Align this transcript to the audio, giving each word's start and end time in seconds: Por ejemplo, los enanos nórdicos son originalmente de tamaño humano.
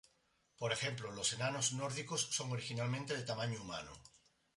Por 0.57 0.71
ejemplo, 0.73 1.11
los 1.11 1.31
enanos 1.33 1.73
nórdicos 1.73 2.21
son 2.31 2.51
originalmente 2.51 3.15
de 3.15 3.21
tamaño 3.21 3.61
humano. 3.61 3.91